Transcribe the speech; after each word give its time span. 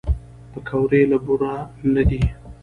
پکورې 0.51 1.01
له 1.11 1.17
بوره 1.25 1.55
نه 1.93 2.03
دي 2.09 2.21